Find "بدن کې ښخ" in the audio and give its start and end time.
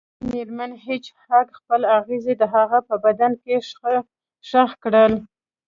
3.05-4.71